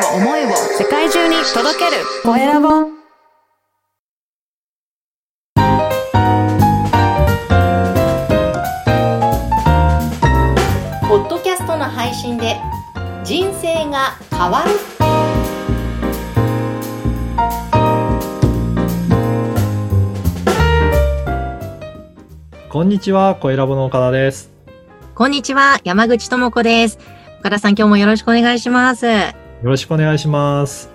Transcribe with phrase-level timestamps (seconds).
[0.00, 0.48] を思いを
[0.78, 2.68] 世界中に届けるコエラボ
[11.06, 12.56] ポッドキャストの配信で
[13.24, 14.70] 人生が変わる
[22.70, 24.52] こんにちは、小ラボの岡田です。
[25.16, 26.98] こんにちは、山口智子です。
[27.40, 29.39] 岡田さん、今日もよろしくお願いします。
[29.60, 30.90] さよろしくお願いします。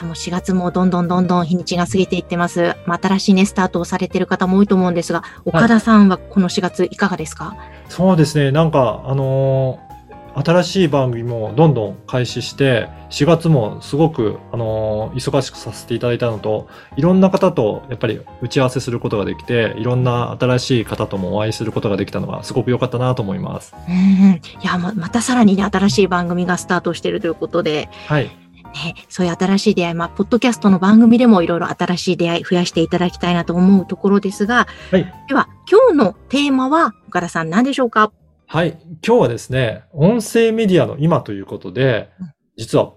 [0.00, 2.76] あ、もう4月もどんどんどんどん日にちが過ぎていってます。
[2.86, 7.56] まあ、新しいね、スタートをされている方も多いと思うんですが、岡田さんはこの4月いかがですか、
[7.88, 9.91] そうですね、なんか、あのー
[10.34, 23.74] 新しい番組もどんどん開始して、4月もすごく、あのー忙しくさせていただいたのと、いろんな方とやっぱり打ち合わせすることができて、いろんな新しい方ともお会いすることができたのがすごく良かったなと思います。
[23.88, 24.32] うんうん。
[24.34, 28.24] いや、ま、またさらにね、新しい番組がスタートしているということで、はい。
[28.24, 35.12] ね、そういう新しい出会い、まあ、ポッドキャストの番組でもいろいろ新しい出会い増やしていただきたいなと思うところですが、はい。
[35.28, 38.12] では、今日のテーマは、岡田さん何でしょうか？
[38.52, 38.78] はい。
[39.02, 42.92] 今日はですね、音声メディアの今ということでうん、実は、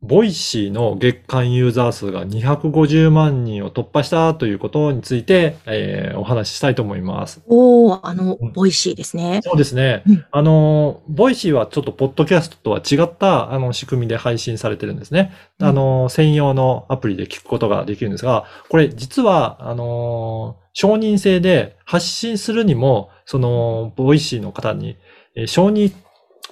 [0.00, 7.42] Voicy の月間ユーザー数が250万人を突破したということについて、えーお話ししたいと思います。
[7.46, 9.40] おー、あのうん、 Voicy ですね。
[9.42, 10.04] そうですね。
[10.06, 15.32] うんあの、 Voicy はちょっとポッドキャストとは違った、あの、仕組みで配信されてるんですね。
[15.58, 24.96] うんあの、専用のアプリで聞くことができるんですが、これ実は、あの、承認制で発信するにも、その、 Voicy の方に、
[25.34, 25.92] えー承認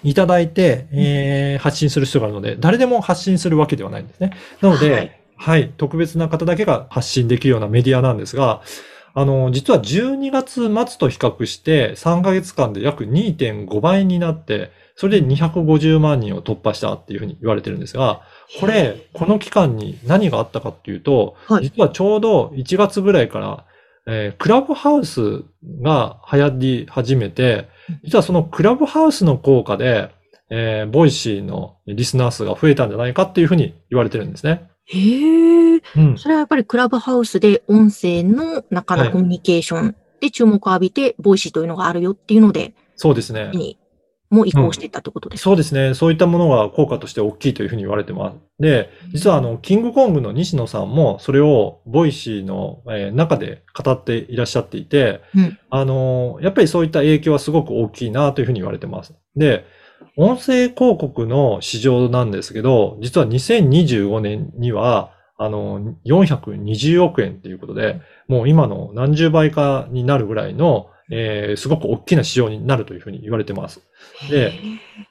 [0.03, 4.33] いただいて、えー発信する必要があるので、誰でも発信するわけではないんですね。
[4.61, 4.91] なので、
[5.37, 8.63] ははいい、特別な方だけが発信できるようなメディアなんですが、
[9.15, 18.23] あの、実は12月末と比較して3ヶ月間で約2.5倍になって、それで250万人を突破したっていうふうに言われてるんですが、
[18.61, 21.65] これ、この期間に何があったかっていうと、はい。
[21.65, 23.65] 実はちょうど1月ぐらいから、
[24.07, 25.45] えークラブハウス
[25.83, 27.69] が流行り始めて、
[28.05, 30.11] 実はそのクラブハウスの効果で、
[30.49, 34.69] えーボイシーのリスナー数が増えたんじゃないかっていうふうに言われてるんですね。
[34.87, 35.83] へえ。
[35.97, 36.19] うん。
[36.19, 43.51] それはやっぱりクラブハウスで音声の中はいのコミュニケーションで注目を浴びて、 Voicy というのがあるよっていうので、そうですね。
[43.53, 43.79] に
[44.31, 45.95] もう移行していったってことですか、そうですね。
[45.95, 48.37] そういったものが効果として大きいというふうに言われてます。
[48.59, 59.15] で、実はあの、キングコングの西野さんもそれを Voicy の、えー中で語っていらっしゃっていて、うんあの、やっぱりそういった影響はすごく大きいなというふうに言われてます。
[59.37, 59.65] で、
[60.17, 73.81] 音声広告の市場なんですけど、実は2025年には、あの、420億円っていうことで、もう今の何十倍かになるぐらいの、えーすごく大きな市場になるというふうに言われてます。
[74.31, 74.53] で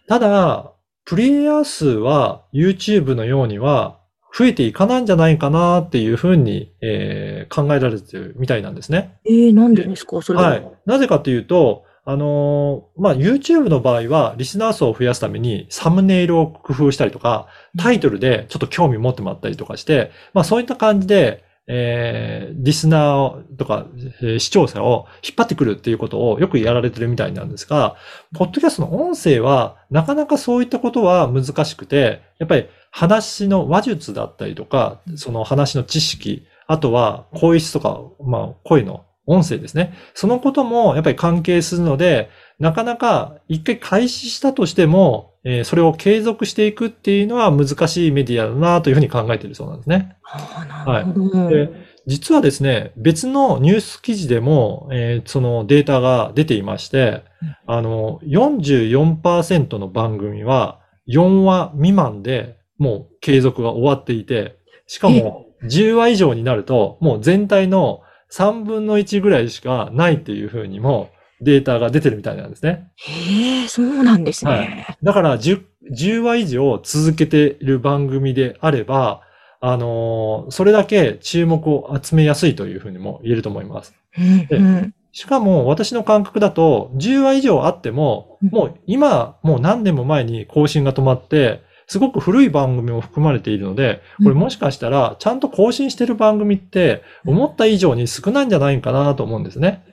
[0.08, 0.72] ただ、
[1.06, 4.00] プレイヤー数は YouTube のようには
[4.38, 9.20] 増えていかないんじゃないかなっていうふうに、えー考えられてるみたいなんですね。
[9.26, 10.22] えー、なんでですか？
[10.22, 10.50] それは。
[10.50, 10.72] はい。
[10.88, 23.88] なぜかというと、あのーまあ、YouTube の場合はリスナー数を増やすためにサムネイルを工夫したりとか、タイトルでちょっと興味持ってもらったりとかして、まあ、そういった感じで、えーリスナーとか、
[24.22, 27.96] えー視聴者を引っ張ってくるっていうことをよくやられてるみたいなんですが、
[28.36, 39.94] ポッドキャストの音声はなかなかそういったことは難しくて、やっぱり話の話術だったりとか、その話の知識、あとは声質とか、まあ声の音声ですね。
[40.14, 50.18] そのこともやっぱり関係するので、なかなか一回開始したとしても、えーそれを継続していくっていうのは難しいメディアだなというふうに考えているそうなんですね。
[50.24, 51.50] ああ、なるほど。
[51.50, 51.70] で
[52.08, 57.24] 実はですね、別のニュース記事でも、えーそのデータが出ていまして、
[57.66, 64.58] あの、44%の番組は4話未満でもう継続が終わっていて、
[64.88, 68.02] しかも10話以上になると、もう全体の
[68.32, 71.10] 3分の1ぐらいしかないっていうふうにも
[71.42, 72.92] データが出てるみたいなんですね。
[72.96, 74.52] へえ、そうなんですね。
[74.52, 79.22] はいだから10、10話以上続けている番組であれば、
[79.62, 83.94] あのーそれだけ注目を集めやすいというふうにも言えると思います。
[84.18, 99.84] うんでうんしかも私の感覚だと10話以上あっても、うんもう今、もう何年も前に更新が止まって、すごく古い番組も含まれているので、これもしかしたらちゃんと更新してる番組って思った以上に少ないんじゃないかなと思うんですね。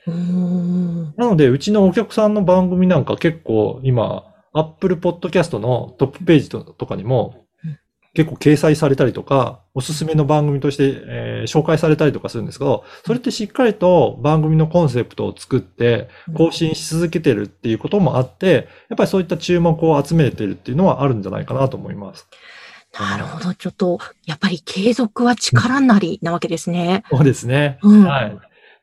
[1.17, 4.25] なので、うちのお客さんの番組なんか結構今、
[4.55, 7.43] Apple Podcast のトップページととかにもうん
[8.15, 22.29] 結構掲載されたりとか、おすすめの番組として、えー紹介されたりとかするんですけど、それってしっかりと番組のコンセプトを作って更新し続けてるっていうこともあって、やっぱりそういった注目を集めてるっていうのはあるんじゃないかなと思います。
[22.99, 23.55] なるほど。
[23.55, 27.05] ちょっと、やっぱり継続は力なりなわけですね。
[27.11, 27.79] そうですね。
[27.83, 28.39] うんはい。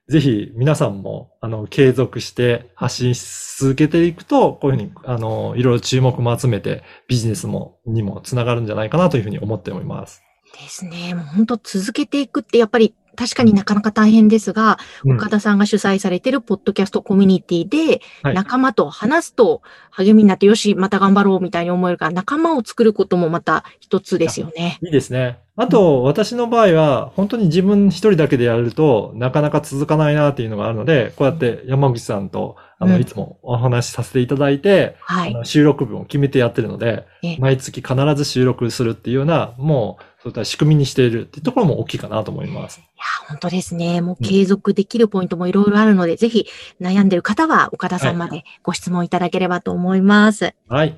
[0.10, 10.24] ぜひ皆さんも、あの、継続して発信し続けていくと、こういうふうに、あの、いろいろ注目も集めて、ビジネスも、にもつながるんじゃないかなというふうに思っております。
[10.60, 11.14] ですね。
[11.14, 19.62] もう本当続けていくってやっぱり確かになかなか大変ですが、うん岡田さんが主催されているポッドキャストコミュニティで、はい仲間と話すと
[19.92, 24.80] 励みになって、よし、また頑張ろうみたいに思えるから、仲間を作ることもまた一つですよね。
[24.82, 25.40] いいですね。
[25.62, 35.36] あと、私の場合は、本当に自分一人だけでやるとなかなか続かないなっていうのがあるので、こうやって山口さんと、あの、うんいつもお話しさせていただいて、はい。
[35.36, 42.80] あの収録分を決めてやってるのでええ、毎月必ず収録するっていうような、もう、そういった仕組みにしているっていうところも大きいかなと思います。
[42.80, 44.00] いや、本当ですね。
[44.00, 46.48] もう継続できるポイントもいろいろあるので、ぜひ
[46.80, 50.56] 悩んでる方は岡田さんまでご質問いただければと思います。
[50.70, 50.98] はい。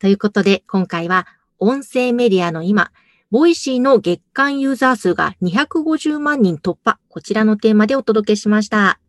[0.00, 1.28] ということで、今回は
[1.60, 2.90] 音声メディアの今、
[3.30, 9.00] Voicy の月間ユーザー数が250万人突破、こちらのテーマでお届けしました。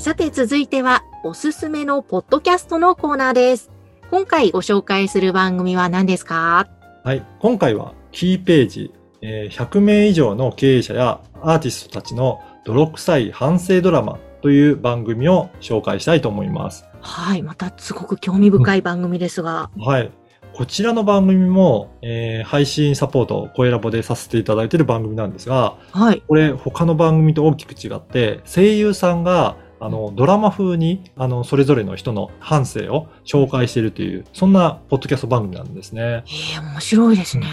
[0.00, 3.70] さて続いては、おすすめのポッドキャストのコーナーです。
[4.10, 6.66] 今回ご紹介する番組は何ですか？
[7.04, 7.24] はい。
[7.38, 16.84] 今回は、キーページ、えー100名以上の経営者やアーティストたちの泥臭い反省ドラマという番組を紹介したいと思います。
[17.00, 19.70] はい、またすごく興味深い番組ですが。
[19.78, 20.12] はい。
[20.52, 26.22] こちらの番組も、えー配信サポートを声ラボでさせていただいている番組なんですが、はい。
[26.28, 36.02] これ他の番組と大きく違って、声優さんがあのドラマ風にあのそれぞれの人の反省を紹介しているという、そんなポッドキャスト番組なんですね。
[36.02, 36.22] え
[36.56, 37.46] え面白いですね。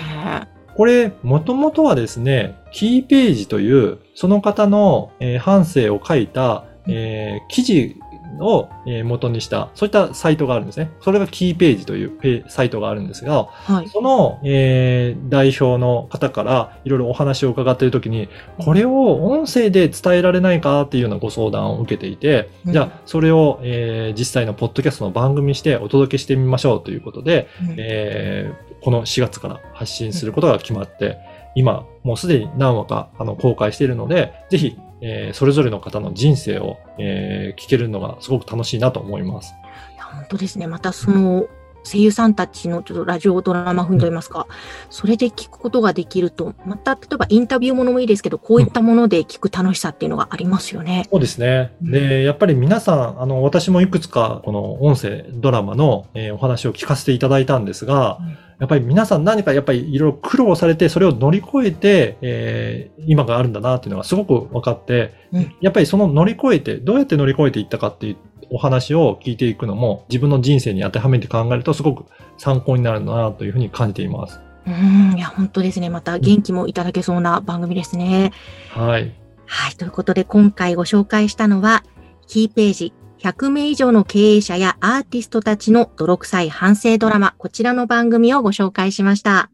[0.75, 7.97] これ、もともとはですね、キーページという、その方の、えー反省を書いた、えー記事
[8.39, 10.89] を、えー元にした、そういったサイトがあるんですね。
[11.01, 13.89] それがキーページというペサイトがあるんですが、はい。
[13.89, 31.19] その、えー代表の方からいろいろお話を伺っているときに、これを音声で伝えられないかっていうようなご相談を受けていて、うんじゃあ、それを、えー実際のポッドキャストの番組にしてお届けしてみましょうということで、うんえーこの4月から発信することが決まって、
[31.53, 39.53] 今、もうすでに何話かあの公開しているので、ぜひ、えーそれぞれの方の人生を、えー聞けるのがすごく楽しいなと思います。
[39.95, 40.67] いや本当ですね。
[40.67, 41.47] またその
[41.83, 44.47] 声優さんたちのちょっとラジオドラマ風といいますか、
[44.89, 51.07] それで聞くことができると、また例えばインタビューものもいいですけど、こういったもので聞く楽しさっていうのがありますよね。
[51.11, 51.73] そうですね。
[51.81, 68.17] で、やっぱり皆さん、あの、私もいくつかこの音声ドラマの、えーお話を聞かせていただいたんですが、うんやっぱり皆さん何かやっぱりいろいろ苦労されて、それを乗り越えて、えー今があるんだなっていうのがすごく分かって、うんやっぱりその乗り越えて、どうやって乗り越えていったかっていう
[68.51, 72.05] お話を聞いていくのも、自分の人生に当てはめて考えるとすごく
[72.37, 74.39] 参考になるなというふうに感じています。
[74.67, 75.89] うん、いや、本当ですね。
[75.89, 78.31] また元気もいただけそうな番組ですね。
[78.69, 79.11] はい。
[79.47, 79.73] はい。
[79.73, 81.83] ということで、今回ご紹介したのは、
[82.27, 89.51] キーページ、100名以上の経営者やアーティストたちの泥臭い反省ドラマ、こちらの番組をご紹介しました。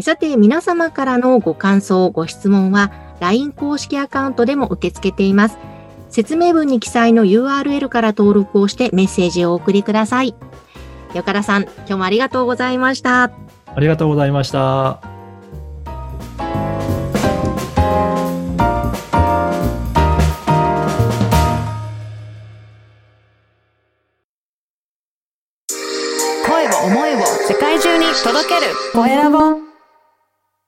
[0.00, 5.58] さて、皆様からのご感想、ご質問は、LINE 公式アカウントでも受け付けています。
[6.08, 10.36] 説明文に記載の URL から登録をしてメッセージをお送りください。
[11.14, 13.32] 岡田さん、今日もありがとうございました。
[13.66, 15.15] ありがとうございました。
[28.26, 28.74] 届ける。
[28.92, 29.65] コエラボ